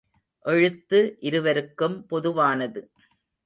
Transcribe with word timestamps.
எழுத்து 0.45 1.17
இருவருக்கும் 1.19 2.05
பொதுவானது. 2.07 2.83